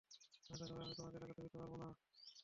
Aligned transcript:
আনুষ্ঠানিকভাবে, 0.49 0.83
আমি 0.83 0.95
তোমাকে 0.95 1.15
এটা 1.17 1.27
করতে 1.27 1.41
দিতে 1.41 1.57
পারব 1.57 1.73
না। 1.75 1.87